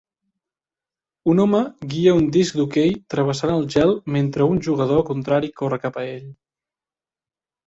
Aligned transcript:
Un 1.33 1.41
home 1.43 1.59
guia 1.91 2.15
un 2.21 2.25
disc 2.37 2.57
d'hoquei 2.61 2.95
travessant 3.15 3.53
el 3.57 3.69
gel 3.77 3.93
mentre 4.17 4.49
un 4.55 4.59
jugador 4.69 5.05
contrari 5.11 5.53
corre 5.61 5.81
cap 5.85 6.01
a 6.05 6.09
ell 6.17 6.27